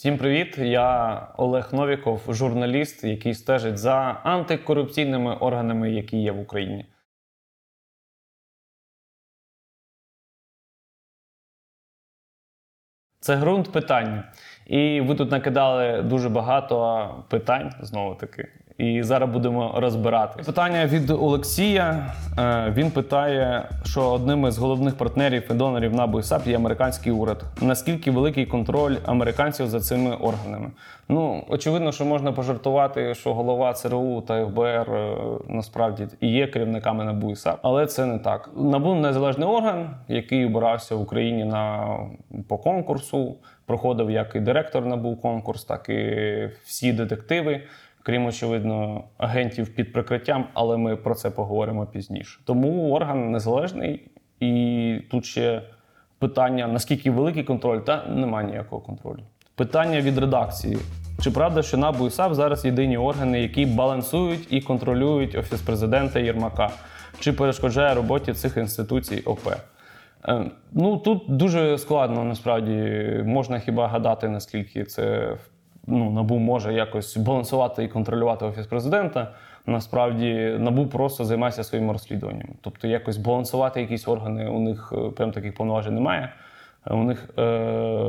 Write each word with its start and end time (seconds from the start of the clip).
Всім 0.00 0.18
привіт! 0.18 0.58
Я 0.58 1.28
Олег 1.36 1.68
Новіков, 1.72 2.22
журналіст, 2.28 3.04
який 3.04 3.34
стежить 3.34 3.78
за 3.78 3.96
антикорупційними 4.24 5.34
органами, 5.34 5.90
які 5.90 6.16
є 6.16 6.32
в 6.32 6.40
Україні. 6.40 6.86
Це 13.20 13.36
ґрунт 13.36 13.72
питань. 13.72 14.24
І 14.66 15.00
ви 15.00 15.14
тут 15.14 15.30
накидали 15.30 16.02
дуже 16.02 16.28
багато 16.28 17.24
питань 17.30 17.72
знову 17.80 18.14
таки. 18.14 18.48
І 18.80 19.02
зараз 19.02 19.30
будемо 19.30 19.74
розбирати. 19.76 20.42
Питання 20.42 20.86
від 20.86 21.10
Олексія. 21.10 22.14
Е, 22.38 22.72
Він 22.76 22.90
питає, 22.90 23.68
що 23.84 24.10
одним 24.10 24.46
із 24.46 24.58
головних 24.58 24.96
партнерів 24.96 25.42
і 25.50 25.54
донорів 25.54 25.94
НАБУ 25.94 26.20
і 26.20 26.22
САП 26.22 26.46
є 26.46 26.56
американський 26.56 27.12
уряд. 27.12 27.44
Наскільки 27.62 28.10
великий 28.10 28.46
контроль 28.46 28.96
американців 29.06 29.66
за 29.66 29.80
цими 29.80 30.16
органами? 30.16 30.70
Ну, 31.08 31.44
очевидно, 31.48 31.92
що 31.92 32.04
можна 32.04 32.32
пожартувати, 32.32 33.14
що 33.14 33.34
голова 33.34 33.72
ЦРУ 33.72 34.20
та 34.20 34.46
ФБР 34.46 34.90
е, 34.90 35.16
насправді 35.48 36.06
і 36.20 36.28
є 36.28 36.46
керівниками 36.46 37.04
НАБУ 37.04 37.30
і 37.30 37.36
САП, 37.36 37.58
але 37.62 37.86
це 37.86 38.06
не 38.06 38.18
так. 38.18 38.50
НАБУ 38.56 38.94
незалежний 38.94 39.48
орган, 39.48 39.90
який 40.08 40.46
обирався 40.46 40.94
в 40.94 41.00
Україні 41.00 41.44
на 41.44 41.96
по 42.48 42.58
конкурсу. 42.58 43.36
Проходив 43.66 44.10
як 44.10 44.34
і 44.34 44.40
директор 44.40 44.86
НАБУ 44.86 45.16
конкурс, 45.16 45.64
так 45.64 45.88
і 45.88 46.48
всі 46.64 46.92
детективи 46.92 47.60
крім 48.02 48.26
очевидно, 48.26 49.04
агентів 49.18 49.74
під 49.74 49.92
прикриттям, 49.92 50.46
але 50.54 50.76
ми 50.76 50.96
про 50.96 51.14
це 51.14 51.30
поговоримо 51.30 51.86
пізніше. 51.86 52.40
Тому 52.44 52.92
орган 52.92 53.30
незалежний, 53.30 54.10
і 54.40 55.02
тут 55.10 55.24
ще 55.24 55.62
питання: 56.18 56.66
наскільки 56.66 57.10
великий 57.10 57.44
контроль, 57.44 57.78
та 57.78 58.06
немає 58.06 58.46
ніякого 58.46 58.82
контролю. 58.82 59.20
Питання 59.54 60.00
від 60.00 60.18
редакції. 60.18 60.78
Чи 61.20 61.30
правда, 61.30 61.62
що 61.62 61.76
НАБУ 61.76 62.06
і 62.06 62.10
САП 62.10 62.34
зараз 62.34 62.64
єдині 62.64 62.98
органи, 62.98 63.40
які 63.40 63.66
балансують 63.66 64.52
і 64.52 64.60
контролюють 64.60 65.34
офіс 65.34 65.60
президента 65.60 66.20
Єрмака? 66.20 66.70
Чи 67.18 67.32
перешкоджає 67.32 67.94
роботі 67.94 68.32
цих 68.32 68.56
інституцій 68.56 69.20
ОП? 69.20 69.48
Е, 70.28 70.50
ну 70.72 70.96
тут 70.96 71.22
дуже 71.28 71.78
складно 71.78 72.24
насправді 72.24 72.72
можна 73.24 73.58
хіба 73.58 73.88
гадати, 73.88 74.28
наскільки 74.28 74.84
це 74.84 75.36
ну, 75.90 76.10
набу 76.10 76.38
може 76.38 76.74
якось 76.74 77.16
балансувати 77.16 77.84
і 77.84 77.88
контролювати 77.88 78.44
офіс 78.44 78.66
президента. 78.66 79.32
Насправді 79.66 80.56
набу 80.58 80.86
просто 80.86 81.24
займається 81.24 81.64
своїм 81.64 81.90
розслідуванням. 81.90 82.48
Тобто, 82.60 82.88
якось 82.88 83.16
балансувати 83.16 83.80
якісь 83.80 84.08
органи, 84.08 84.48
у 84.48 84.60
них 84.60 84.92
е, 84.96 85.10
прям 85.10 85.32
таких 85.32 85.54
повноважень 85.54 85.94
немає. 85.94 86.32
У 86.86 86.96
них 86.96 87.28
е, 87.38 87.42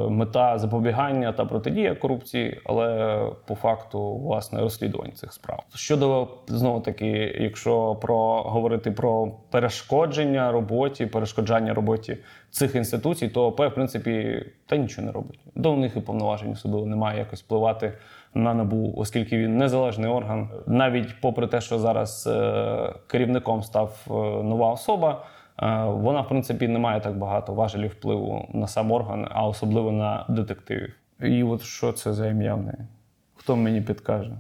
мета 0.10 0.58
запобігання 0.58 1.32
та 1.32 1.46
протидія 1.46 1.96
корупції, 1.96 2.62
але 2.66 3.20
по 3.48 3.56
факту 3.56 4.18
власне 4.18 4.60
розслідування 4.60 5.12
цих 5.12 5.34
справ. 5.34 5.64
Щодо 5.76 6.28
знову 6.48 6.80
таки, 6.80 7.08
якщо 7.40 7.96
про 7.96 8.42
говорити 8.42 8.92
про 8.92 9.32
перешкодження 9.50 10.52
роботі, 10.52 11.06
перешкоджання 11.06 11.74
роботі 11.74 12.18
цих 12.50 12.76
інституцій, 12.76 13.28
то 13.28 13.46
ОП, 13.46 13.60
в 13.60 13.70
принципі, 13.70 14.46
та 14.66 14.78
нічого 14.78 15.06
не 15.06 15.12
робить. 15.12 15.40
До 15.56 15.76
них 15.76 15.98
і 15.98 16.00
повноважень 16.00 16.52
особливо 16.52 16.86
немає 16.86 17.20
якось 17.20 17.44
впливати 17.44 17.94
на 18.34 18.54
набу, 18.54 18.94
оскільки 18.98 19.38
він 19.38 19.58
незалежний 19.58 20.12
орган, 20.12 20.50
навіть 20.68 21.22
попри 21.22 21.48
те, 21.48 21.62
що 21.62 21.80
зараз 21.80 22.28
е, 22.28 22.94
керівником 23.08 23.64
став 23.64 24.06
е, 24.08 24.12
нова 24.44 24.72
особа. 24.72 25.24
Е, 25.62 25.84
вона, 25.86 26.22
в 26.22 26.28
принципі, 26.28 26.68
не 26.68 26.80
має 26.80 27.00
так 27.02 27.18
багато 27.18 27.54
важелів 27.54 27.92
впливу 27.92 28.50
на 28.54 28.68
сам 28.68 28.92
орган, 28.92 29.28
а 29.32 29.48
особливо 29.48 29.92
на 29.92 30.26
детективів. 30.30 30.94
І 31.22 31.44
от 31.44 31.62
що 31.62 31.92
це 31.92 32.14
за 32.14 32.28
ім'я 32.28 32.56
в 32.56 32.62
неї? 32.62 32.88
Хто 33.36 33.56
мені 33.56 33.82
підкаже? 33.82 34.32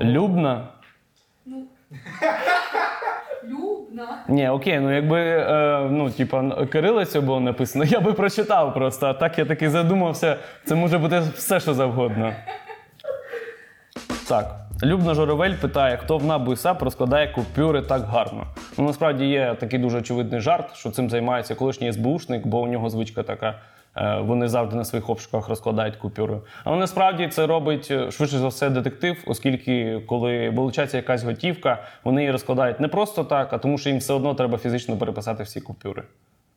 Любна? 0.00 0.68
Ну. 1.46 1.64
Любна. 3.44 4.24
Ні, 4.28 4.48
окей, 4.48 4.80
ну 4.80 4.94
якби 4.94 5.20
е, 5.20 5.88
ну, 5.90 6.10
типа, 6.10 6.66
кирилицю 6.66 7.22
було 7.22 7.40
написано, 7.40 7.84
я 7.84 8.00
би 8.00 8.12
прочитав 8.12 8.74
просто. 8.74 9.06
А 9.06 9.14
так 9.14 9.38
я 9.38 9.44
таки 9.44 9.70
задумався, 9.70 10.36
це 10.64 10.74
може 10.74 10.98
бути 10.98 11.20
все, 11.34 11.60
що 11.60 11.74
завгодно. 11.74 12.32
Так. 14.28 14.69
Любна 14.82 15.14
Журавель 15.14 15.54
питає, 15.54 15.96
хто 15.96 16.18
в 16.18 16.24
НАБУ 16.24 16.52
і 16.52 16.56
САП 16.56 16.82
розкладає 16.82 17.28
купюри 17.28 17.82
так 17.82 18.02
гарно. 18.02 18.46
Ну 18.78 18.84
насправді 18.84 19.26
є 19.26 19.56
такий 19.60 19.78
дуже 19.78 19.98
очевидний 19.98 20.40
жарт, 20.40 20.76
що 20.76 20.90
цим 20.90 21.10
займається 21.10 21.54
колишній 21.54 21.92
СБУшник, 21.92 22.46
бо 22.46 22.60
у 22.60 22.66
нього 22.66 22.90
звичка 22.90 23.22
така. 23.22 23.58
Е, 23.96 24.20
вони 24.20 24.48
завжди 24.48 24.76
на 24.76 24.84
своїх 24.84 25.10
обшуках 25.10 25.48
розкладають 25.48 25.96
купюри. 25.96 26.40
Але 26.64 26.76
насправді 26.76 27.28
це 27.28 27.46
робить 27.46 27.88
е, 27.90 28.10
швидше 28.10 28.38
за 28.38 28.48
все 28.48 28.70
детектив, 28.70 29.24
оскільки, 29.26 30.02
коли 30.06 30.50
вилучається 30.50 30.96
якась 30.96 31.22
готівка, 31.22 31.82
вони 32.04 32.20
її 32.20 32.32
розкладають 32.32 32.80
не 32.80 32.88
просто 32.88 33.24
так, 33.24 33.52
а 33.52 33.58
тому, 33.58 33.78
що 33.78 33.88
їм 33.88 33.98
все 33.98 34.12
одно 34.12 34.34
треба 34.34 34.58
фізично 34.58 34.96
переписати 34.96 35.42
всі 35.42 35.60
купюри. 35.60 36.02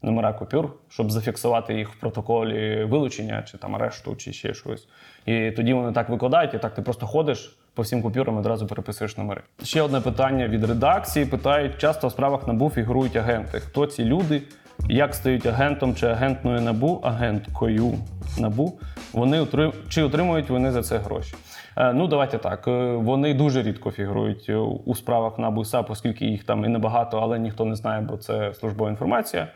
Номера 0.01 0.33
купюр, 0.33 0.69
щоб 0.89 1.11
зафіксувати 1.11 1.73
їх 1.73 1.89
в 1.89 1.99
протоколі 1.99 2.83
вилучення, 2.83 3.43
чи 3.51 3.57
там 3.57 3.75
арешту, 3.75 4.15
чи 4.15 4.33
ще 4.33 4.53
щось. 4.53 4.87
І 5.25 5.51
тоді 5.51 5.73
вони 5.73 5.91
так 5.91 6.09
викладають, 6.09 6.53
і 6.53 6.57
так 6.57 6.73
ти 6.73 6.81
просто 6.81 7.07
ходиш 7.07 7.57
по 7.73 7.81
всім 7.81 8.01
купюрам 8.01 8.37
одразу 8.37 8.67
переписуєш 8.67 9.17
номери. 9.17 9.41
Ще 9.63 9.81
одне 9.81 10.01
питання 10.01 10.47
від 10.47 10.63
редакції: 10.63 11.25
питають: 11.25 11.77
часто 11.77 12.07
в 12.07 12.11
справах 12.11 12.47
набу 12.47 12.69
фігурують 12.69 13.15
агенти. 13.15 13.59
Хто 13.59 13.85
ці 13.85 14.05
люди? 14.05 14.41
Як 14.89 15.15
стають 15.15 15.45
агентом 15.45 15.95
чи 15.95 16.07
агентною 16.07 16.61
набу, 16.61 16.99
агенткою 17.03 17.93
набу? 18.39 18.79
Вони 19.13 19.47
чи 19.89 20.03
отримують 20.03 20.49
вони 20.49 20.71
за 20.71 20.83
це 20.83 20.97
гроші? 20.97 21.35
Е, 21.77 21.93
ну, 21.93 22.07
давайте 22.07 22.37
так. 22.37 22.67
Е, 22.67 22.95
вони 22.95 23.33
дуже 23.33 23.63
рідко 23.63 23.91
фігурують 23.91 24.49
у 24.85 24.95
справах 24.95 25.39
НАБУ 25.39 25.65
САП, 25.65 25.91
оскільки 25.91 26.25
їх 26.25 26.43
там 26.43 26.65
і 26.65 26.67
небагато, 26.67 27.19
але 27.19 27.39
ніхто 27.39 27.65
не 27.65 27.75
знає, 27.75 28.01
бо 28.01 28.17
це 28.17 28.53
службова 28.53 28.89
інформація. 28.89 29.47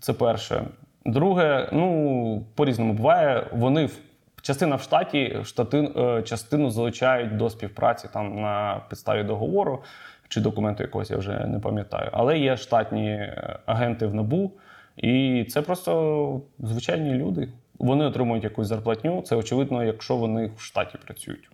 Це 0.00 0.12
перше. 0.12 0.64
Друге, 1.06 1.68
ну 1.72 2.44
по 2.54 2.64
різному 2.64 2.92
буває. 2.92 3.46
Вони 3.52 3.86
в 3.86 3.98
Частина 4.42 4.76
в 4.76 4.82
штаті 4.82 5.36
штати, 5.44 5.90
е, 5.96 6.22
частину 6.22 6.70
залучають 6.70 7.36
до 7.36 7.50
співпраці 7.50 8.08
там 8.12 8.40
на 8.40 8.80
підставі 8.88 9.22
договору 9.22 9.82
чи 10.30 10.40
документу 10.40 10.82
якогось 10.82 11.10
я 11.10 11.16
вже 11.16 11.46
не 11.46 11.58
пам'ятаю. 11.58 12.10
Але 12.12 12.38
є 12.38 12.56
штатні 12.56 13.10
е, 13.10 13.58
агенти 13.66 14.06
в 14.06 14.14
НАБУ, 14.14 14.52
і 14.96 15.44
це 15.48 15.62
просто 15.62 16.40
звичайні 16.58 17.14
люди. 17.14 17.48
Вони 17.78 18.04
отримують 18.04 18.44
якусь 18.44 18.66
зарплатню. 18.66 19.22
Це 19.22 19.36
очевидно, 19.36 19.84
якщо 19.84 20.16
вони 20.16 20.50
в 20.56 20.60
штаті 20.60 20.98
працюють. 21.04 21.50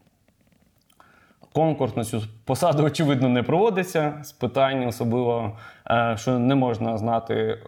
Конкурс 1.53 1.97
на 1.97 2.05
цю 2.05 2.23
посаду, 2.45 2.83
очевидно, 2.83 3.29
не 3.29 3.43
проводиться 3.43 4.15
з 4.23 4.33
питань, 4.33 4.87
особливо, 4.87 5.57
е, 5.91 6.15
що 6.19 6.39
не 6.39 6.55
можна 6.55 6.99
знати 6.99 7.59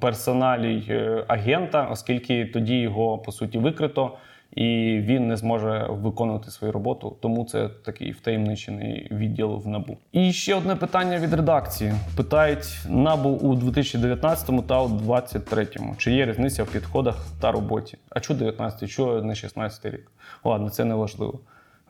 персоналій 0.00 1.24
агента, 1.28 1.88
оскільки 1.90 2.46
тоді 2.46 2.80
його 2.80 3.18
по 3.18 3.32
суті 3.32 3.58
викрито 3.58 4.12
і 4.54 4.98
він 5.02 5.28
не 5.28 5.36
зможе 5.36 5.86
виконувати 5.90 6.50
свою 6.50 6.72
роботу. 6.72 7.16
Тому 7.20 7.44
це 7.44 7.68
такий 7.68 8.10
втаємничений 8.10 9.08
відділ 9.10 9.62
в 9.64 9.68
набу. 9.68 9.96
І 10.12 10.32
ще 10.32 10.54
одне 10.54 10.76
питання 10.76 11.18
від 11.18 11.34
редакції: 11.34 11.92
питають 12.16 12.78
набу 12.88 13.28
у 13.28 13.54
2019 13.54 14.66
та 14.66 14.82
у 14.82 14.88
2023. 14.88 15.68
Чи 15.98 16.12
є 16.12 16.26
різниця 16.26 16.64
в 16.64 16.66
підходах 16.66 17.26
та 17.40 17.52
роботі? 17.52 17.98
А 18.10 18.20
чого 18.20 18.38
19, 18.38 18.90
чого 18.90 19.22
не 19.22 19.34
16 19.34 19.84
рік? 19.84 20.10
Ладно, 20.44 20.70
це 20.70 20.84
не 20.84 20.94
важливо. 20.94 21.40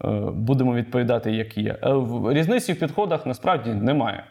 Е, 0.05 0.09
будемо 0.35 0.75
відповідати, 0.75 1.33
як 1.33 1.59
є. 1.59 1.79
Е, 1.83 1.95
різниці 2.29 2.73
в 2.73 2.79
підходах 2.79 3.27
насправді 3.27 3.71
немає. 3.71 4.25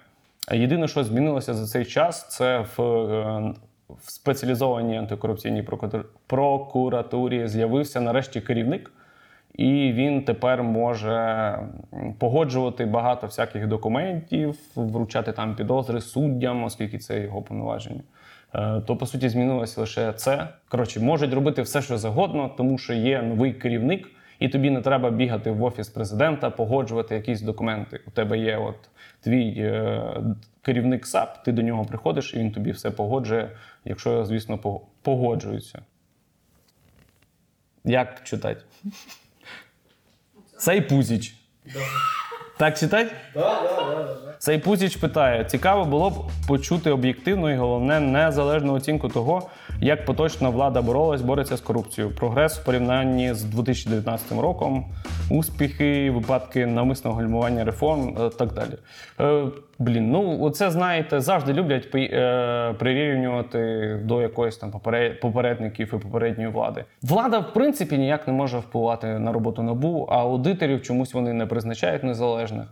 Єдине, 0.52 0.88
що 0.88 1.04
змінилося 1.04 1.54
за 1.54 1.68
цей 1.68 1.86
час, 1.86 2.30
це 2.30 2.66
в 2.78 2.82
е, 2.82 3.54
в 4.02 4.12
спеціалізованій 4.12 4.98
антикорупційній 4.98 5.64
прокуратурі 6.28 7.48
з'явився 7.48 8.02
нарешті 8.02 8.42
керівник, 8.42 8.92
і 9.54 9.92
він 9.94 10.24
тепер 10.24 10.64
може 10.64 11.60
погоджувати 12.20 12.86
багато 12.86 13.28
всяких 13.28 13.68
документів, 13.68 14.56
вручати 14.76 15.32
там 15.32 15.56
підозри 15.56 16.02
суддям, 16.02 16.64
оскільки 16.64 16.98
це 16.98 17.20
його 17.20 17.42
повноваження. 17.42 18.02
Е, 18.56 18.82
то, 18.86 18.96
по 18.96 19.06
суті, 19.06 19.30
змінилося 19.30 19.82
лише 19.82 20.14
це. 20.14 20.48
Коротше, 20.70 21.00
можуть 21.00 21.34
робити 21.34 21.62
все, 21.62 21.82
що 21.82 21.98
завгодно, 21.98 22.52
тому 22.58 22.78
що 22.78 22.94
є 22.94 23.22
новий 23.22 23.54
керівник, 23.54 24.08
і 24.44 24.50
тобі 24.50 24.70
не 24.70 24.82
треба 24.82 25.10
бігати 25.10 25.52
в 25.52 25.64
офіс 25.64 25.90
президента, 25.90 26.50
погоджувати 26.50 27.16
якісь 27.16 27.42
документи. 27.42 28.02
У 28.08 28.12
тебе 28.12 28.38
є 28.38 28.58
от 28.58 28.76
твій 29.22 29.56
е, 29.58 30.02
керівник 30.62 31.08
САП, 31.08 31.44
ти 31.44 31.52
до 31.52 31.62
нього 31.62 31.86
приходиш, 31.86 32.34
і 32.34 32.38
він 32.38 32.52
тобі 32.52 32.72
все 32.72 32.92
погоджує, 32.92 33.52
якщо, 33.86 34.26
звісно, 34.26 34.82
погоджується. 35.02 35.82
Як 37.86 38.24
читати? 38.24 38.62
Пузіч. 40.82 41.36
Так 42.58 42.78
читати? 42.78 43.12
Пузіч 44.58 44.96
питає: 44.96 45.46
цікаво 45.46 45.86
було 45.86 46.10
б 46.10 46.14
почути 46.48 46.92
об'єктивну 46.92 47.50
і 47.50 47.56
головне 47.56 48.00
незалежну 48.00 48.74
оцінку 48.74 49.10
того, 49.10 49.50
Як 49.84 50.06
поточна 50.06 50.50
влада 50.50 50.82
боролась, 50.82 51.22
бореться 51.22 51.58
з 51.58 51.62
корупцією. 51.62 52.16
Прогрес 52.16 52.58
в 52.58 52.66
порівнянні 52.66 53.34
з 53.34 53.44
2019 53.44 54.32
роком, 54.32 54.86
успіхи, 55.32 56.12
випадки 56.12 56.66
навмисного 56.66 57.18
гальмування 57.18 57.66
реформ 57.66 58.18
е, 58.20 58.30
так 58.30 58.54
далі. 58.54 58.74
Е, 59.20 59.52
блін, 59.80 60.12
ну 60.12 60.42
оце 60.42 60.72
знаєте, 60.72 61.20
завжди 61.20 61.54
люблять 61.54 61.96
е, 61.96 62.76
прирівнювати 62.80 63.60
до 64.04 64.22
якоїсь 64.22 64.58
там 64.58 64.72
попередників 65.22 65.94
і 65.94 65.98
попередньої 65.98 66.50
влади. 66.50 66.86
Влада, 67.02 67.40
в 67.40 67.54
принципі, 67.54 67.98
ніяк 67.98 68.28
не 68.28 68.34
може 68.34 68.58
впливати 68.58 69.08
на 69.08 69.32
роботу 69.32 69.64
набу, 69.64 70.08
а 70.12 70.18
аудиторів 70.18 70.82
чомусь 70.82 71.14
вони 71.14 71.34
не 71.34 71.46
призначають 71.46 72.04
незалежних. 72.04 72.68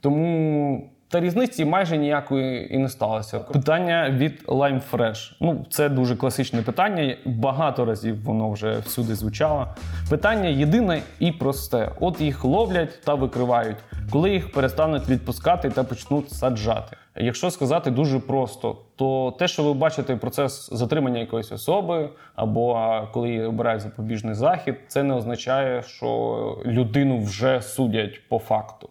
Тому 0.00 0.90
та 1.08 1.20
різниці 1.20 1.64
майже 1.64 1.96
ніякої 1.96 2.74
і 2.74 2.78
не 2.78 2.88
сталося. 2.88 3.38
Питання 3.38 4.10
від 4.10 4.44
Lime 4.46 4.80
Fresh. 4.92 5.32
Ну, 5.40 5.66
це 5.70 5.88
дуже 5.88 6.16
класичне 6.16 6.62
питання. 6.62 7.16
Багато 7.24 7.84
разів 7.84 8.24
воно 8.24 8.50
вже 8.50 8.78
всюди 8.78 9.14
звучало. 9.14 9.68
Питання 10.10 10.48
єдине 10.48 11.02
і 11.18 11.32
просте: 11.32 11.90
от 12.00 12.20
їх 12.20 12.44
ловлять 12.44 13.00
та 13.04 13.14
викривають, 13.14 13.76
коли 14.10 14.30
їх 14.30 14.52
перестануть 14.52 15.08
відпускати 15.08 15.70
та 15.70 15.84
почнуть 15.84 16.30
саджати. 16.30 16.96
Якщо 17.16 17.50
сказати 17.50 17.90
дуже 17.90 18.18
просто, 18.18 18.76
то 18.96 19.34
те, 19.38 19.48
що 19.48 19.62
ви 19.62 19.74
бачите 19.74 20.16
процес 20.16 20.68
затримання 20.72 21.18
якоїсь 21.18 21.52
особи, 21.52 22.08
або 22.34 22.90
коли 23.12 23.28
її 23.28 23.44
обирають 23.44 23.82
запобіжний 23.82 24.34
захід, 24.34 24.74
це 24.88 25.02
не 25.02 25.14
означає, 25.14 25.82
що 25.82 26.58
людину 26.66 27.18
вже 27.18 27.62
судять 27.62 28.20
по 28.28 28.38
факту 28.38 28.88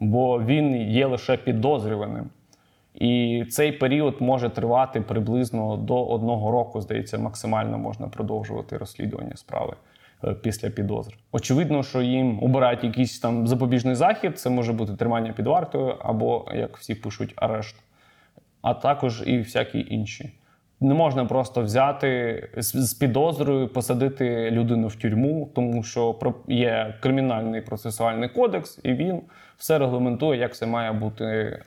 бо 0.00 0.42
він 0.42 0.76
є 0.76 1.06
лише 1.06 1.36
підозрюваним. 1.36 2.30
І 2.94 3.44
цей 3.50 3.72
період 3.72 4.16
може 4.20 4.50
тривати 4.50 5.00
приблизно 5.00 5.76
до 5.76 6.04
одного 6.04 6.50
року, 6.50 6.80
здається, 6.80 7.18
максимально 7.18 7.78
можна 7.78 8.08
продовжувати 8.08 8.76
розслідування 8.76 9.36
справи 9.36 9.74
е, 10.24 10.34
після 10.34 10.70
підозри. 10.70 11.16
Очевидно, 11.32 11.82
що 11.82 12.02
їм 12.02 12.42
обирають 12.42 12.84
якийсь 12.84 13.18
там 13.18 13.46
запобіжний 13.46 13.94
захід, 13.94 14.38
це 14.38 14.50
може 14.50 14.72
бути 14.72 14.94
тримання 14.94 15.32
під 15.32 15.46
вартою, 15.46 15.96
або, 16.00 16.48
як 16.54 16.76
всі 16.76 16.94
пишуть, 16.94 17.32
арешт, 17.36 17.76
а 18.62 18.74
також 18.74 19.22
і 19.26 19.38
всякі 19.38 19.86
інші. 19.90 20.30
Не 20.80 20.94
можна 20.94 21.24
просто 21.24 21.62
взяти 21.62 22.48
з 22.56 22.94
підозрою, 22.94 23.68
посадити 23.68 24.50
людину 24.50 24.88
в 24.88 24.94
тюрму, 24.94 25.50
тому 25.54 25.82
що 25.82 26.16
є 26.48 26.94
кримінальний 27.00 27.60
процесуальний 27.60 28.28
кодекс, 28.28 28.80
і 28.82 28.92
він 28.92 29.20
все 29.56 29.78
регламентує, 29.78 30.40
як 30.40 30.56
це 30.56 30.66
має 30.66 30.92
бути 30.92 31.24
е, 31.24 31.60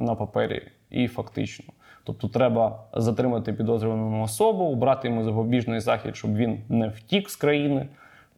на 0.00 0.14
папері 0.14 0.62
і 0.90 1.08
фактично. 1.08 1.64
Тобто 2.04 2.28
треба 2.28 2.84
затримати 2.92 3.52
підозрювану 3.52 4.22
особу, 4.22 4.74
брати 4.74 5.08
йому 5.08 5.24
запобіжний 5.24 5.80
захід, 5.80 6.16
щоб 6.16 6.36
він 6.36 6.60
не 6.68 6.88
втік 6.88 7.30
з 7.30 7.36
країни. 7.36 7.88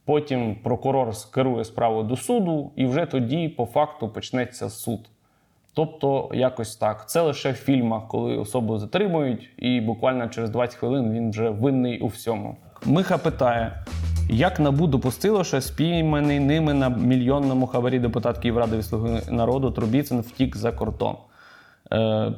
Потім 0.05 0.55
прокурор 0.55 1.17
скерує 1.17 1.65
справу 1.65 2.03
до 2.03 2.17
суду, 2.17 2.71
і 2.77 2.87
вже 2.87 3.07
тоді, 3.07 3.49
по 3.49 3.67
факту, 3.67 4.09
почнеться 4.09 4.71
суд. 4.71 5.01
Тобто, 5.75 6.31
якось 6.35 6.77
так. 6.77 7.09
Це 7.09 7.21
лише 7.21 7.51
в 7.51 7.55
фільмах, 7.55 8.09
коли 8.09 8.37
особу 8.37 8.79
затримують, 8.79 9.51
і 9.59 9.81
буквально 9.81 10.29
через 10.29 10.51
20 10.51 10.77
хвилин 10.79 11.13
він 11.13 11.31
вже 11.31 11.51
винний 11.51 12.01
у 12.01 12.07
всьому. 12.07 12.57
Миха 12.85 13.19
питає: 13.19 13.85
як 14.31 14.61
набу 14.61 14.87
допустило, 14.87 15.45
що 15.45 15.61
спійманий 15.61 16.41
ними 16.41 16.75
на 16.75 16.89
мільйонному 16.89 17.67
хабарі 17.67 17.99
депутат 17.99 18.39
Київради 18.39 18.77
від 18.77 18.85
«Слуги 18.85 19.23
народу 19.31 19.71
Трубіцин 19.71 20.21
втік 20.21 20.57
за 20.57 20.73
кордон? 20.73 21.17
Е, 21.93 22.33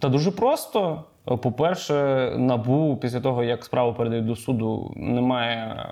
та 0.00 0.08
дуже 0.08 0.30
просто. 0.30 1.04
По-перше, 1.24 1.94
набу 2.36 2.98
після 3.02 3.20
того, 3.20 3.44
як 3.44 3.64
справу 3.64 3.94
передають 3.94 4.26
до 4.26 4.36
суду, 4.36 4.92
не 4.96 5.20
має 5.20 5.86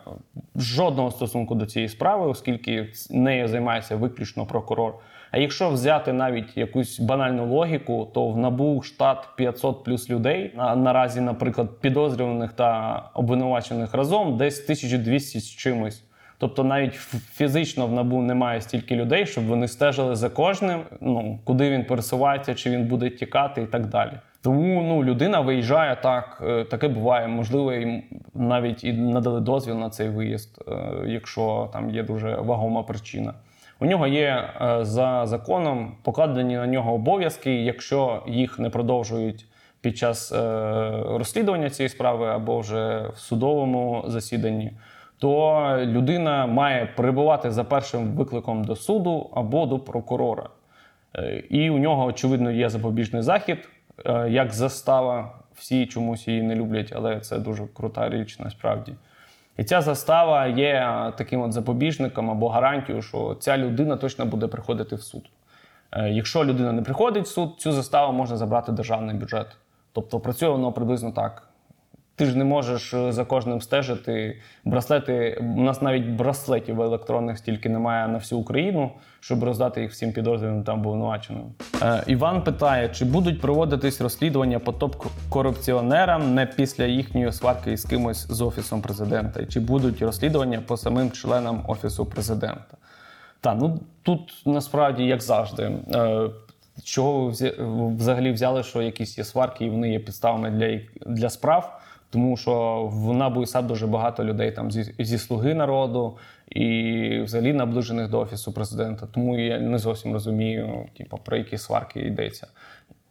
жодного 0.57 1.11
стосунку 1.11 1.55
до 1.55 1.67
цієї 1.67 1.89
справи, 1.89 2.27
оскільки 2.27 2.89
нею 3.11 3.49
займається 3.49 3.97
виключно 3.97 4.47
прокурор. 4.47 4.95
А 5.31 5.39
якщо 5.39 5.71
взяти 5.71 6.13
навіть 6.13 6.57
якусь 6.57 7.01
банальну 7.01 7.47
логіку, 7.47 8.09
то 8.15 8.29
в 8.29 8.39
набу 8.39 8.83
штат 8.83 9.29
500 9.37 9.85
плюс 9.85 10.11
людей 10.11 10.53
на 10.57 10.77
наразі, 10.77 11.21
наприклад, 11.21 11.69
підозрюваних 11.81 12.53
та 12.53 13.03
обвинувачених 13.15 13.95
разом 13.95 14.37
десь 14.37 14.63
1200 14.63 15.41
з 15.41 15.51
чимось. 15.51 16.03
Тобто 16.39 16.65
навіть 16.65 16.95
фізично 17.35 17.87
в 17.87 17.93
набу 17.93 18.23
немає 18.23 18.61
стільки 18.61 18.97
людей, 18.97 19.27
щоб 19.27 19.45
вони 19.45 19.69
стежили 19.69 20.17
за 20.17 20.31
кожним, 20.31 20.81
ну 21.01 21.39
куди 21.45 21.71
він 21.71 21.85
пересувається, 21.85 22.55
чи 22.55 22.71
він 22.71 22.85
буде 22.85 23.11
тікати 23.11 23.63
і 23.63 23.67
так 23.67 23.87
далі. 23.87 24.13
Тому 24.43 24.83
ну 24.83 25.05
людина 25.05 25.41
виїжджає 25.41 25.97
так, 26.03 26.43
е, 26.47 26.65
таке 26.65 26.89
буває. 26.89 27.29
Можливо, 27.29 27.73
їм 27.73 28.03
навіть 28.35 28.85
і 28.85 28.93
надали 28.93 29.41
дозвіл 29.41 29.79
на 29.79 29.91
цей 29.91 30.09
виїзд, 30.09 30.65
е, 30.69 30.73
якщо 31.07 31.71
там 31.73 31.91
є 31.91 32.03
дуже 32.03 32.37
вагома 32.37 32.83
причина. 32.83 33.35
У 33.81 33.87
нього 33.87 34.07
є 34.07 34.49
е, 34.61 34.85
за 34.85 35.27
законом 35.27 35.97
покладені 36.03 36.57
на 36.57 36.67
нього 36.67 36.95
обов'язки, 36.95 37.63
якщо 37.63 38.23
їх 38.27 38.59
не 38.59 38.71
продовжують 38.71 39.47
під 39.81 39.99
час 39.99 40.33
е, 40.33 40.39
розслідування 41.07 41.71
цієї 41.71 41.89
справи 41.89 42.27
або 42.27 42.61
вже 42.61 43.09
в 43.15 43.19
судовому 43.19 44.05
засіданні, 44.07 44.73
то 45.19 45.63
людина 45.81 46.47
має 46.47 46.87
перебувати 46.87 47.51
за 47.51 47.65
першим 47.65 48.13
викликом 48.13 48.65
до 48.65 48.77
суду 48.77 49.31
або 49.35 49.67
до 49.67 49.79
прокурора. 49.79 50.49
Е, 51.17 51.43
І 51.51 51.71
у 51.71 51.79
нього, 51.79 52.05
очевидно, 52.05 52.51
є 52.51 52.69
запобіжний 52.69 53.23
захід, 53.23 53.69
як 54.29 54.53
застава. 54.53 55.33
Всі 55.55 55.87
чомусь 55.87 56.29
її 56.29 56.43
не 56.43 56.55
люблять, 56.55 56.93
але 56.97 57.21
це 57.21 57.39
дуже 57.39 57.67
крута 57.67 58.09
річ 58.09 58.39
насправді. 58.39 58.93
І 59.57 59.65
ця 59.65 59.81
застава 59.81 60.47
є 60.47 60.69
е, 60.69 61.13
таким 61.17 61.43
от 61.43 61.53
запобіжником 61.53 62.31
або 62.31 62.49
гарантією, 62.49 63.03
що 63.03 63.37
ця 63.41 63.59
людина 63.59 63.97
точно 63.97 64.27
буде 64.27 64.47
приходити 64.47 64.97
в 64.97 65.03
суд. 65.03 65.23
Е, 65.93 66.11
Якщо 66.11 66.45
людина 66.45 66.73
не 66.73 66.83
приходить 66.83 67.25
в 67.25 67.29
суд, 67.29 67.55
цю 67.59 67.73
заставу 67.73 68.13
можна 68.13 68.37
забрати 68.37 68.73
державний 68.73 69.17
бюджет. 69.17 69.47
Тобто 69.93 70.21
працює 70.21 70.49
воно 70.49 70.73
приблизно 70.73 71.13
так. 71.13 71.46
Ти 72.17 72.27
ж 72.27 72.39
не 72.39 72.45
можеш 72.45 72.95
е, 72.95 73.13
за 73.13 73.25
кожним 73.25 73.61
стежити. 73.61 74.41
Браслети, 74.65 75.39
у 75.57 75.61
нас 75.61 75.83
навіть 75.83 76.07
браслетів 76.07 76.81
електронних 76.81 77.39
стільки 77.39 77.69
немає 77.69 78.09
на 78.09 78.19
всю 78.19 78.41
Україну, 78.41 78.91
щоб 79.21 79.45
роздати 79.45 79.83
їх 79.83 79.91
всім 79.91 80.13
підозрюваним 80.13 80.65
та 80.65 80.73
обвинуваченим. 80.73 81.45
Е, 81.83 82.03
Іван 82.07 82.43
питає, 82.43 82.89
чи 82.89 83.05
будуть 83.05 83.41
проводитись 83.41 84.01
розслідування 84.01 84.59
по 84.59 84.73
топ-корупціонерам 84.73 86.27
не 86.27 86.47
після 86.47 86.85
їхньої 86.85 87.33
сварки 87.33 87.73
із 87.73 87.85
кимось 87.85 88.27
з 88.27 88.41
офісом 88.41 88.83
президента, 88.83 89.47
чи 89.47 89.61
будуть 89.61 90.03
розслідування 90.03 90.61
по 90.67 90.77
самим 90.77 91.11
членам 91.11 91.65
офісу 91.67 92.07
президента? 92.07 92.77
Та 93.41 93.55
ну 93.55 93.81
тут 94.03 94.43
насправді 94.47 95.05
як 95.05 95.23
завжди. 95.23 95.73
Е, 95.95 96.29
чого 96.85 97.25
ви 97.29 97.53
взагалі 97.97 98.33
взяли, 98.33 98.63
що 98.63 98.83
якісь 98.83 99.19
є 99.19 99.25
сварки, 99.25 99.65
і 99.65 99.71
вони 99.71 99.91
є 99.91 99.99
підставами 99.99 100.51
для, 100.51 100.81
для 101.07 101.31
справ? 101.31 101.81
Тому 102.11 102.37
що 102.37 102.85
в 102.93 103.13
НАБУ 103.13 103.43
і 103.43 103.47
САП 103.47 103.67
дуже 103.67 103.87
багато 103.87 104.25
людей 104.25 104.53
там 104.53 104.71
зі, 104.71 104.95
зі 104.99 105.19
слуги 105.19 105.55
народу 105.55 106.17
і 106.49 107.21
взагалі 107.25 107.53
наближених 107.53 108.11
до 108.11 108.21
офісу 108.21 108.53
президента. 108.53 109.07
Тому 109.07 109.39
я 109.39 109.59
не 109.59 109.79
зовсім 109.79 110.13
розумію, 110.13 110.87
типу, 110.97 111.19
про 111.25 111.37
які 111.37 111.59
сварки 111.59 112.01
йдеться. 112.01 112.47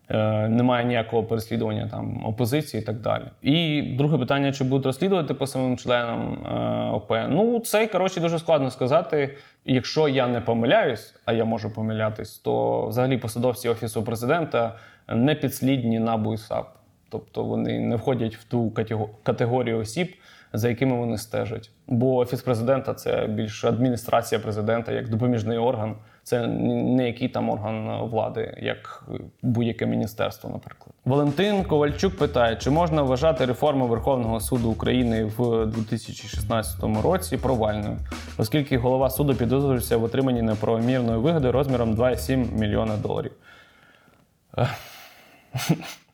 Е, 0.09 0.47
немає 0.49 0.85
ніякого 0.85 1.23
переслідування 1.23 1.87
там 1.91 2.25
опозиції 2.25 2.83
і 2.83 2.85
так 2.85 2.99
далі. 2.99 3.23
І 3.41 3.81
друге 3.81 4.17
питання: 4.17 4.51
чи 4.51 4.63
будуть 4.63 4.85
розслідувати 4.85 5.33
по 5.33 5.47
самим 5.47 5.77
членам 5.77 6.33
е, 6.33 6.89
ОП? 6.91 7.11
Ну 7.29 7.59
це 7.59 7.87
коротше 7.87 8.19
дуже 8.19 8.39
складно 8.39 8.71
сказати. 8.71 9.37
Якщо 9.65 10.07
я 10.07 10.27
не 10.27 10.41
помиляюсь, 10.41 11.15
а 11.25 11.33
я 11.33 11.45
можу 11.45 11.73
помилятись, 11.73 12.37
то 12.37 12.85
взагалі 12.87 13.17
посадовці 13.17 13.69
офісу 13.69 14.03
президента 14.03 14.75
не 15.07 15.35
підслідні 15.35 15.99
НАБУ 15.99 16.33
і 16.33 16.37
САП. 16.37 16.67
Тобто 17.09 17.43
вони 17.43 17.79
не 17.79 17.95
входять 17.95 18.35
в 18.35 18.43
ту 18.43 18.73
категорію 19.23 19.79
осіб, 19.79 20.15
за 20.53 20.69
якими 20.69 20.97
вони 20.97 21.17
стежать. 21.17 21.71
Бо 21.87 22.15
офіс 22.15 22.41
президента 22.41 22.93
це 22.93 23.27
більш 23.27 23.65
адміністрація 23.65 24.41
президента 24.41 24.91
як 24.91 25.09
допоміжний 25.09 25.57
орган. 25.57 25.95
Це 26.23 26.47
не 26.47 27.07
який 27.07 27.29
там 27.29 27.49
орган 27.49 28.09
влади, 28.09 28.57
як 28.61 29.03
будь-яке 29.41 29.85
міністерство, 29.85 30.49
наприклад. 30.49 30.95
Валентин 31.05 31.63
Ковальчук 31.63 32.17
питає, 32.17 32.55
чи 32.55 32.69
можна 32.69 33.01
вважати 33.01 33.45
реформу 33.45 33.87
Верховного 33.87 34.39
суду 34.39 34.69
України 34.69 35.25
в 35.37 35.65
2016 35.65 36.83
році 37.03 37.37
провальною, 37.37 37.97
оскільки 38.37 38.77
голова 38.77 39.09
суду 39.09 39.35
підозрюється 39.35 39.97
в 39.97 40.03
отриманні 40.03 40.41
неправомірної 40.41 41.19
вигоди 41.19 41.51
розміром 41.51 41.95
2,7 41.95 42.59
мільйона 42.59 42.97
доларів. 42.97 43.31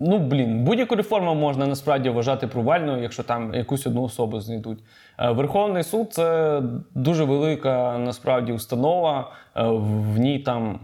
Ну, 0.00 0.18
блін, 0.18 0.64
будь-яку 0.64 0.96
реформу 0.96 1.34
можна 1.34 1.66
насправді 1.66 2.10
вважати 2.10 2.46
провальною, 2.46 3.02
якщо 3.02 3.22
там 3.22 3.54
якусь 3.54 3.86
одну 3.86 4.02
особу 4.02 4.40
знайдуть. 4.40 4.78
Е, 5.18 5.30
Верховний 5.30 5.82
суд 5.82 6.12
це 6.12 6.60
дуже 6.94 7.24
велика 7.24 7.98
насправді 7.98 8.52
установа. 8.52 9.32
Е, 9.56 9.62
В 9.68 10.18
ній 10.18 10.38
там 10.38 10.80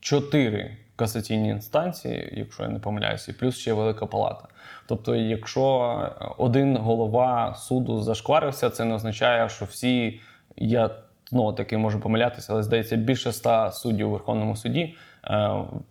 чотири 0.00 0.76
касаційні 0.96 1.48
інстанції, 1.48 2.32
якщо 2.36 2.62
я 2.62 2.68
не 2.68 2.78
помиляюся, 2.78 3.32
і 3.32 3.34
плюс 3.34 3.58
ще 3.58 3.72
Велика 3.72 4.06
Палата. 4.06 4.48
Тобто, 4.88 5.14
якщо 5.14 5.98
один 6.38 6.76
голова 6.76 7.54
суду 7.54 8.02
зашкварився, 8.02 8.70
це 8.70 8.84
не 8.84 8.94
означає, 8.94 9.48
що 9.48 9.64
всі 9.64 10.20
я 10.56 10.90
знову 11.30 11.52
таки 11.52 11.78
можу 11.78 12.00
помилятися, 12.00 12.52
але 12.52 12.62
здається, 12.62 12.96
більше 12.96 13.28
ста 13.30 13.70
суддів 13.70 14.08
у 14.08 14.12
Верховному 14.12 14.56
суді 14.56 14.94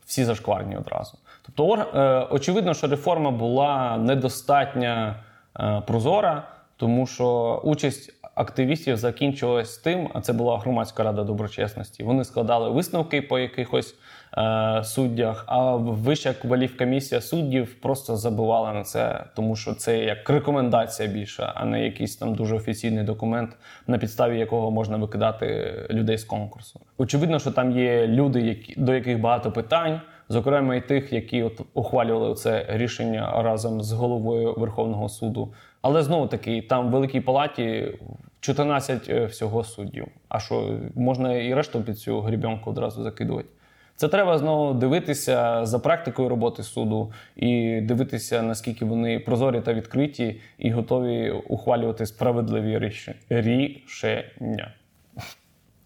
всі 0.06 0.26
зашкварні 0.26 0.78
одразу. 0.78 1.18
Тобто, 1.46 1.86
е, 1.96 2.28
очевидно, 2.32 2.74
що 2.74 2.88
реформа 2.88 3.32
була 3.32 3.98
недостатня 3.98 5.16
е, 5.60 5.82
прозора, 5.88 6.44
тому 6.78 7.08
що 7.08 7.62
участь 7.64 8.14
активістів 8.36 8.98
закінчилась 8.98 9.78
тим, 9.78 10.10
а 10.14 10.22
це 10.22 10.34
була 10.34 10.58
громадська 10.58 11.04
рада 11.04 11.24
доброчесності. 11.24 12.04
Вони 12.04 12.24
складали 12.24 12.70
висновки 12.70 13.22
по 13.22 13.40
якихось 13.40 13.96
е, 14.38 14.82
суддях, 14.84 15.44
а 15.48 15.76
вища 15.76 16.34
кваліфкомісія 16.34 17.22
суддів 17.22 17.74
просто 17.74 18.18
забувала 18.18 18.74
на 18.74 18.84
це, 18.84 19.24
тому 19.36 19.56
що 19.56 19.74
це 19.74 19.98
як 19.98 20.30
рекомендація 20.30 21.10
більше, 21.10 21.52
а 21.56 21.66
не 21.66 21.84
якийсь 21.84 22.16
там 22.16 22.36
дуже 22.36 22.56
офіційний 22.56 23.04
документ, 23.04 23.50
на 23.88 23.98
підставі 23.98 24.40
якого 24.40 24.72
можна 24.72 24.98
викидати 24.98 25.74
людей 25.90 26.18
з 26.18 26.24
конкурсу. 26.24 26.80
Очевидно, 26.98 27.40
що 27.40 27.52
там 27.52 27.72
є 27.72 28.08
люди, 28.08 28.42
які 28.42 28.74
до 28.78 28.94
яких 28.94 29.20
багато 29.20 29.52
питань. 29.52 30.02
Зокрема, 30.30 30.76
і 30.76 30.88
тих, 30.88 31.14
які 31.14 31.44
от 31.44 31.62
ухвалювали 31.74 32.36
це 32.36 32.66
рішення 32.70 33.44
разом 33.44 33.82
з 33.82 33.92
головою 33.92 34.54
Верховного 34.58 35.10
суду. 35.10 35.54
Але 35.82 36.04
знову 36.04 36.28
таки, 36.28 36.62
там 36.62 36.88
в 36.88 36.92
Великій 36.92 37.22
Палаті 37.22 37.92
14 38.40 39.10
е, 39.10 39.26
всього 39.26 39.64
суддів. 39.64 40.08
А 40.30 40.40
що 40.40 40.80
можна 40.96 41.34
і 41.34 41.54
решту 41.54 41.82
під 41.82 42.00
цю 42.00 42.22
грібенку 42.22 42.70
одразу 42.70 43.04
закидувати? 43.04 43.50
Це 43.96 44.08
треба 44.08 44.38
знову 44.38 44.74
дивитися 44.74 45.66
за 45.66 45.80
практикою 45.80 46.30
роботи 46.30 46.64
суду 46.64 47.12
і 47.36 47.82
дивитися, 47.82 48.42
наскільки 48.42 48.86
вони 48.86 49.20
прозорі 49.20 49.62
та 49.62 49.74
відкриті, 49.74 50.42
і 50.58 50.72
готові 50.72 51.32
ухвалювати 51.32 52.06
справедливі 52.06 52.92
рішення. 53.30 54.72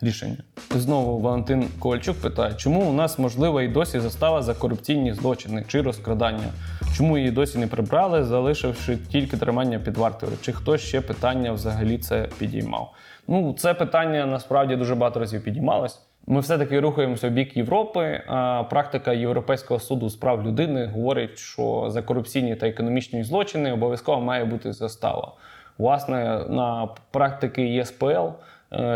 Рішення. 0.01 0.37
Знову 0.75 1.19
Валентин 1.19 1.67
Ковальчук 1.79 2.21
питає, 2.21 2.53
чому 2.53 2.81
у 2.81 2.93
нас 2.93 3.19
можлива 3.19 3.63
і 3.63 3.67
досі 3.67 3.99
застава 3.99 4.41
за 4.41 4.53
корупційні 4.53 5.13
злочини 5.13 5.65
чи 5.67 5.81
розкрадання? 5.81 6.53
Чому 6.97 7.17
її 7.17 7.31
досі 7.31 7.57
не 7.57 7.67
прибрали, 7.67 8.23
залишивши 8.23 8.97
тільки 8.97 9.37
тримання 9.37 9.79
під 9.79 9.97
вартою? 9.97 10.31
Чи 10.41 10.51
хтось 10.51 10.81
ще 10.81 11.01
питання 11.01 11.51
взагалі 11.51 11.97
це 11.97 12.29
підіймав? 12.39 12.93
Ну, 13.27 13.55
це 13.57 13.73
питання 13.73 14.25
насправді 14.25 14.75
дуже 14.75 14.95
багато 14.95 15.19
разів 15.19 15.43
підіймалось. 15.43 16.01
Ми 16.27 16.39
все-таки 16.39 16.79
рухаємося 16.79 17.29
в 17.29 17.31
бік 17.31 17.57
Європи. 17.57 18.23
А 18.27 18.63
практика 18.63 19.13
Європейського 19.13 19.79
суду 19.79 20.09
з 20.09 20.15
прав 20.15 20.47
людини 20.47 20.85
говорить, 20.85 21.37
що 21.37 21.85
за 21.89 22.01
корупційні 22.01 22.55
та 22.55 22.67
економічні 22.67 23.23
злочини 23.23 23.71
обов'язково 23.71 24.21
має 24.21 24.45
бути 24.45 24.73
застава. 24.73 25.33
Власне, 25.77 26.45
на 26.49 26.89
практики 27.11 27.67
ЄСПЛ 27.67 28.27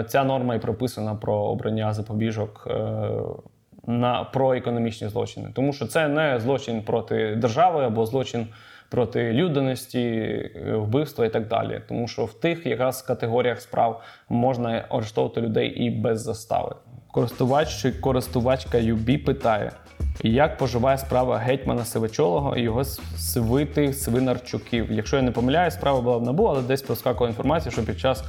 ця 0.07 0.23
норма 0.23 0.55
і 0.55 0.59
прописана 0.59 1.15
про 1.15 1.35
обрання 1.35 1.93
запобіжок 1.93 2.67
е, 2.69 2.99
на 3.87 4.23
про 4.23 4.55
економічні 4.55 5.07
злочини, 5.07 5.49
тому 5.53 5.73
що 5.73 5.85
це 5.85 6.07
не 6.07 6.39
злочин 6.39 6.81
проти 6.81 7.35
держави 7.35 7.83
або 7.83 8.05
злочин 8.05 8.47
проти 8.89 9.33
людяності, 9.33 9.99
е, 9.99 10.75
вбивства 10.75 11.25
і 11.25 11.29
так 11.29 11.47
далі. 11.47 11.81
Тому 11.87 12.07
що 12.07 12.25
в 12.25 12.33
тих 12.33 12.65
якраз 12.65 13.01
категоріях 13.01 13.61
справ 13.61 14.01
можна 14.29 14.85
арештовувати 14.89 15.41
людей 15.41 15.69
і 15.69 15.89
без 15.89 16.21
застави. 16.21 16.75
Користувач 17.11 17.81
чи 17.81 17.91
користувачка 17.91 18.77
Юбі 18.77 19.17
питає. 19.17 19.71
Як 20.23 20.57
поживає 20.57 20.97
справа 20.97 21.37
гетьмана 21.37 21.85
Сивичолого 21.85 22.57
і 22.57 22.61
його 22.61 22.83
свитих 23.17 23.95
свинарчуків? 23.95 24.91
Якщо 24.91 25.15
я 25.15 25.21
не 25.21 25.31
помиляюсь, 25.31 25.73
справа 25.73 26.01
була 26.01 26.17
в 26.17 26.23
набу, 26.23 26.45
але 26.45 26.61
десь 26.61 26.81
проскакувала 26.81 27.29
інформація, 27.29 27.71
що 27.71 27.83
під 27.83 27.99
час 27.99 28.23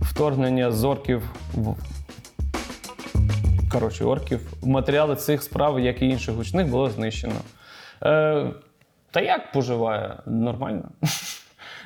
вторгнення 0.00 0.70
зорків 0.70 1.22
в 1.54 1.74
коротше, 3.72 4.04
орків 4.04 4.52
матеріали 4.62 5.16
цих 5.16 5.42
справ, 5.42 5.80
як 5.80 6.02
і 6.02 6.08
інших 6.08 6.34
гучних, 6.34 6.68
було 6.68 6.90
знищено. 6.90 7.34
Е, 8.02 8.46
Та 9.10 9.20
як 9.20 9.52
поживає? 9.52 10.16
Нормально. 10.26 10.88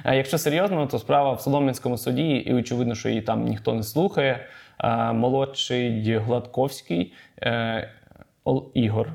А 0.03 0.15
якщо 0.15 0.39
серйозно, 0.39 0.87
то 0.87 0.99
справа 0.99 1.33
в 1.33 1.41
Солом'янському 1.41 1.99
суді, 1.99 2.29
і 2.29 2.55
очевидно, 2.55 2.95
що 2.95 3.09
її 3.09 3.23
там 3.23 3.45
ніхто 3.45 3.75
не 3.75 3.83
слухає. 3.83 4.47
Молодший 5.13 6.17
Гладковський 6.17 7.13
е, 7.43 7.91
Ігор. 8.75 9.13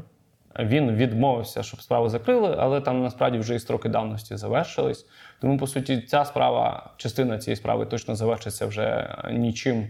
Він 0.60 0.92
відмовився, 0.92 1.64
щоб 1.64 1.82
справу 1.82 2.10
закрили, 2.10 2.56
але 2.60 2.82
там 2.82 3.04
насправді 3.04 3.38
вже 3.38 3.56
і 3.56 3.60
строки 3.60 3.90
давності 3.90 4.38
завершились. 4.38 5.06
Тому, 5.42 5.58
по 5.58 5.68
суті, 5.68 6.02
ця 6.02 6.26
справа, 6.26 6.90
частина 6.98 7.38
цієї 7.38 7.56
справи 7.56 7.86
точно 7.86 8.16
завершиться 8.16 8.66
вже 8.66 9.16
нічим 9.32 9.88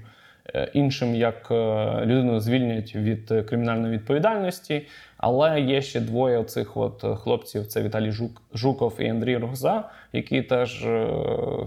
Е, 0.54 0.72
іншим 0.74 1.16
як 1.16 1.52
е, 1.52 1.56
людину 2.02 2.40
звільнять 2.40 2.96
від 2.96 3.28
кримінальної 3.50 3.94
відповідальності. 3.94 4.88
Але 5.18 5.62
є 5.62 5.82
ще 5.82 6.00
двоє 6.00 6.44
цих 6.44 6.78
от 6.78 7.06
хлопців: 7.20 7.68
це 7.68 7.84
Віталій 7.84 8.12
Жук, 8.12 8.42
Жуков 8.54 8.96
і 9.00 9.08
Андрій 9.08 9.38
Рогза, 9.38 9.90
які 10.14 10.42
теж 10.42 10.86
е, 10.86 11.08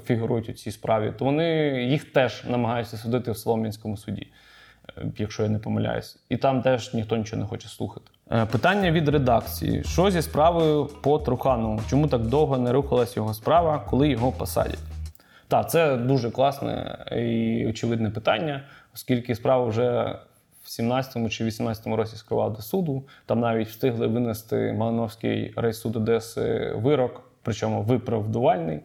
фігурують 0.06 0.48
у 0.48 0.52
цій 0.52 0.70
справі. 0.70 1.12
То 1.18 1.24
вони 1.24 1.46
їх 1.84 2.04
теж 2.04 2.44
намагаються 2.48 2.96
судити 2.96 3.30
в 3.30 3.36
Солом'янському 3.36 3.96
суді. 3.96 4.26
Якщо 5.18 5.42
я 5.42 5.48
не 5.48 5.58
помиляюсь, 5.58 6.18
і 6.28 6.36
там 6.36 6.62
теж 6.62 6.94
ніхто 6.94 7.16
нічого 7.16 7.42
не 7.42 7.48
хоче 7.48 7.68
слухати. 7.68 8.10
Питання 8.28 8.90
від 8.90 9.08
редакції: 9.08 9.84
що 9.84 10.10
зі 10.10 10.22
справою 10.22 10.86
по 11.02 11.18
Труханову? 11.18 11.80
Чому 11.90 12.08
так 12.08 12.22
довго 12.22 12.58
не 12.58 12.72
рухалась 12.72 13.16
його 13.16 13.34
справа, 13.34 13.84
коли 13.90 14.08
його 14.08 14.32
посадять? 14.32 14.78
Так, 15.48 15.70
це 15.70 15.96
дуже 15.96 16.30
класне 16.30 16.98
і 17.12 17.66
очевидне 17.68 18.10
питання, 18.10 18.62
оскільки 18.94 19.34
справа 19.34 19.64
вже 19.64 20.18
в 20.64 20.70
17 20.70 21.32
чи 21.32 21.44
18 21.44 21.86
році 21.86 22.16
скривав 22.16 22.52
до 22.52 22.62
суду. 22.62 23.04
Там 23.26 23.40
навіть 23.40 23.68
встигли 23.68 24.06
винести 24.06 24.74
Малиновський 24.78 25.52
райсуд 25.56 25.96
Одеси 25.96 26.72
вирок, 26.76 27.22
причому 27.42 27.82
виправдувальний. 27.82 28.80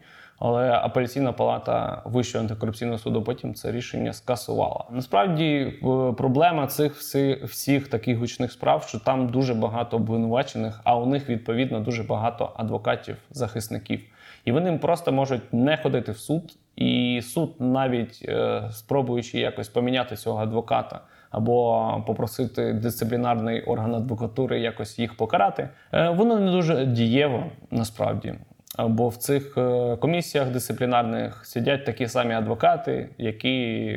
Але 0.46 0.70
апеляційна 0.70 1.32
палата 1.32 2.02
Вищого 2.04 2.42
антикорупційного 2.42 2.98
суду 2.98 3.22
потім 3.22 3.54
це 3.54 3.72
рішення 3.72 4.12
скасувала. 4.12 4.84
Насправді 4.90 5.72
проблема 6.16 6.66
цих 6.66 6.94
всіх, 6.94 7.44
всіх 7.44 7.88
таких 7.88 8.18
гучних 8.18 8.52
справ, 8.52 8.84
що 8.88 8.98
там 8.98 9.28
дуже 9.28 9.54
багато 9.54 9.96
обвинувачених, 9.96 10.80
а 10.84 10.96
у 10.96 11.06
них 11.06 11.28
відповідно 11.28 11.80
дуже 11.80 12.02
багато 12.02 12.52
адвокатів-захисників. 12.56 14.00
І 14.44 14.52
вони 14.52 14.78
просто 14.78 15.12
можуть 15.12 15.52
не 15.52 15.76
ходити 15.76 16.12
в 16.12 16.18
суд, 16.18 16.56
і 16.76 17.22
суд, 17.24 17.54
навіть 17.58 18.24
е, 18.28 18.62
спробуючи 18.72 19.38
якось 19.38 19.68
поміняти 19.68 20.16
цього 20.16 20.42
адвоката 20.42 21.00
або 21.30 22.04
попросити 22.06 22.72
дисциплінарний 22.72 23.62
орган 23.62 23.94
адвокатури 23.94 24.60
якось 24.60 24.98
їх 24.98 25.16
покарати, 25.16 25.68
е, 25.92 26.10
воно 26.10 26.40
не 26.40 26.50
дуже 26.50 26.86
дієво 26.86 27.44
насправді. 27.70 28.34
Бо 28.78 29.08
в 29.08 29.16
цих 29.16 29.58
е, 29.58 29.96
комісіях 29.96 30.48
дисциплінарних 30.48 31.46
сидять 31.46 31.84
такі 31.84 32.08
самі 32.08 32.34
адвокати, 32.34 33.08
які 33.18 33.96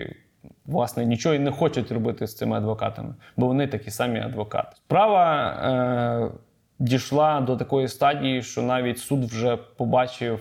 власне 0.66 1.06
нічого 1.06 1.36
і 1.36 1.40
не 1.40 1.52
хочуть 1.52 1.92
робити 1.92 2.28
з 2.28 2.36
цими 2.36 2.58
адвокатами, 2.58 3.16
бо 3.38 3.48
вони 3.48 3.68
такі 3.68 3.92
самі 3.92 4.20
адвокати. 4.20 4.76
Справа 4.76 5.50
е, 5.50 6.38
дійшла 6.80 7.42
до 7.42 7.58
такої 7.58 7.88
стадії, 7.88 8.42
що 8.42 8.62
навіть 8.62 9.00
суд 9.00 9.24
вже 9.24 9.58
побачив 9.58 10.40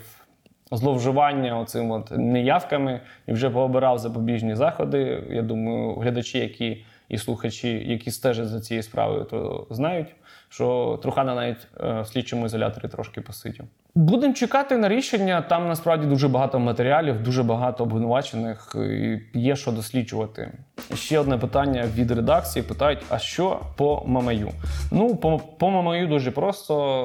зловживання 0.72 1.58
оцим 1.58 1.90
от 1.90 2.10
неявками 2.10 3.00
і 3.26 3.32
вже 3.32 3.50
пообирав 3.50 3.98
запобіжні 3.98 4.54
заходи. 4.54 5.24
Я 5.30 5.42
думаю, 5.42 5.94
глядачі, 5.94 6.38
які 6.38 6.84
і 7.08 7.18
слухачі, 7.18 7.68
які 7.86 8.10
стежать 8.10 8.48
за 8.48 8.60
цією 8.60 8.82
справою, 8.82 9.24
то 9.24 9.66
знають, 9.70 10.14
що 10.48 10.98
Трухана 11.02 11.34
навіть 11.34 11.68
е, 11.80 12.00
в 12.00 12.06
слідчому 12.06 12.46
ізоляторі 12.46 12.88
трошки 12.88 13.20
посидів. 13.20 13.64
Будемо 13.96 14.34
чекати 14.34 14.76
на 14.76 14.88
рішення. 14.88 15.42
Там 15.42 15.68
насправді 15.68 16.06
дуже 16.06 16.28
багато 16.28 16.58
матеріалів, 16.58 17.22
дуже 17.22 17.42
багато 17.42 17.84
обвинувачених. 17.84 18.76
і 19.34 19.38
Є 19.40 19.56
що 19.56 19.72
досліджувати. 19.72 20.52
Ще 20.94 21.18
одне 21.18 21.38
питання 21.38 21.84
від 21.94 22.10
редакції: 22.10 22.62
питають: 22.62 22.98
а 23.08 23.18
що 23.18 23.60
по 23.76 24.02
Мамаю? 24.06 24.50
Ну, 24.92 25.16
по, 25.16 25.40
по 25.58 25.70
Мамаю 25.70 26.06
дуже 26.06 26.30
просто 26.30 27.04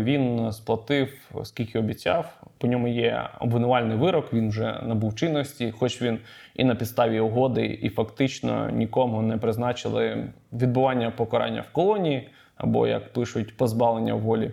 е, 0.00 0.02
він 0.02 0.52
сплатив, 0.52 1.08
скільки 1.42 1.78
обіцяв. 1.78 2.42
По 2.58 2.66
ньому 2.66 2.88
є 2.88 3.28
обвинувальний 3.40 3.96
вирок. 3.96 4.32
Він 4.32 4.48
вже 4.48 4.80
набув 4.82 5.14
чинності, 5.14 5.74
хоч 5.78 6.02
він 6.02 6.18
і 6.54 6.64
на 6.64 6.74
підставі 6.74 7.20
угоди, 7.20 7.78
і 7.82 7.88
фактично 7.88 8.70
нікому 8.70 9.22
не 9.22 9.36
призначили 9.36 10.24
відбування 10.52 11.10
покарання 11.10 11.60
в 11.60 11.72
колонії 11.72 12.28
або 12.56 12.86
як 12.86 13.12
пишуть 13.12 13.56
позбавлення 13.56 14.14
волі. 14.14 14.50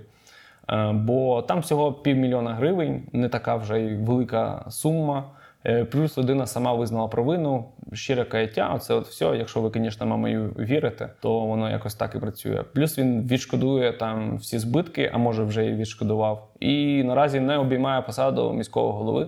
Е, 0.69 0.91
бо 0.91 1.41
там 1.41 1.59
всього 1.59 1.93
півмільйона 1.93 2.53
гривень, 2.53 3.03
не 3.13 3.29
така 3.29 3.55
вже 3.55 3.81
й 3.81 3.95
велика 3.95 4.65
сума. 4.69 5.23
Е, 5.65 5.85
плюс 5.85 6.17
людина 6.17 6.47
сама 6.47 6.73
визнала 6.73 7.07
провину. 7.07 7.65
щире 7.93 8.25
каяття, 8.25 8.73
оце 8.75 8.93
от 8.93 9.07
все, 9.07 9.25
якщо 9.25 9.61
ви, 9.61 9.71
звісно, 9.73 10.05
мамою 10.05 10.55
вірите, 10.59 11.09
то 11.21 11.39
воно 11.39 11.69
якось 11.69 11.95
так 11.95 12.15
і 12.15 12.19
працює. 12.19 12.63
Плюс 12.73 12.99
він 12.99 13.21
відшкодує 13.21 13.93
там 13.93 14.37
всі 14.37 14.59
збитки, 14.59 15.11
а 15.13 15.17
може 15.17 15.43
вже 15.43 15.65
і 15.65 15.75
відшкодував. 15.75 16.47
І 16.59 17.03
наразі 17.03 17.39
не 17.39 17.57
обіймає 17.57 18.01
посаду 18.01 18.53
міського 18.53 18.91
голови, 18.91 19.27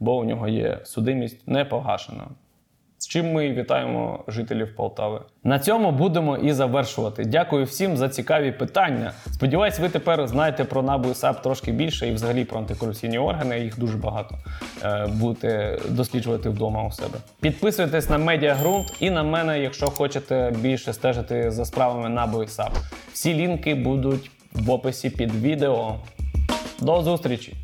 бо 0.00 0.16
у 0.16 0.24
нього 0.24 0.48
є 0.48 0.78
судимість 0.84 1.48
не 1.48 1.64
погашена. 1.64 2.24
З 2.98 3.08
чим 3.08 3.32
ми 3.32 3.52
вітаємо 3.52 4.24
жителів 4.28 4.76
Полтави. 4.76 5.20
На 5.44 5.58
цьому 5.58 5.92
будемо 5.92 6.36
і 6.36 6.52
завершувати. 6.52 7.24
Дякую 7.24 7.64
всім 7.64 7.96
за 7.96 8.08
цікаві 8.08 8.52
питання. 8.52 9.12
Сподіваюсь, 9.32 9.78
ви 9.78 9.88
тепер 9.88 10.28
знаєте 10.28 10.64
про 10.64 10.82
НАБУ 10.82 11.10
і 11.10 11.14
САП 11.14 11.42
трошки 11.42 11.72
більше 11.72 12.08
і 12.08 12.12
взагалі 12.12 12.44
про 12.44 12.58
антикорупційні 12.58 13.18
органи. 13.18 13.60
Їх 13.60 13.78
дуже 13.78 13.96
багато 13.98 14.34
е, 14.82 15.06
будете 15.06 15.78
досліджувати 15.88 16.48
вдома 16.48 16.86
у 16.86 16.92
себе. 16.92 17.18
Підписуйтесь 17.40 18.10
на 18.10 18.18
Медіагрунт 18.18 18.92
і 19.00 19.10
на 19.10 19.22
мене, 19.22 19.60
якщо 19.60 19.86
хочете 19.86 20.52
більше 20.60 20.92
стежити 20.92 21.50
за 21.50 21.64
справами 21.64 22.08
НАБУ 22.08 22.42
і 22.42 22.48
САП. 22.48 22.72
Всі 23.12 23.34
лінки 23.34 23.74
будуть 23.74 24.30
в 24.52 24.70
описі 24.70 25.10
під 25.10 25.34
відео. 25.34 25.94
До 26.80 27.02
зустрічі! 27.02 27.54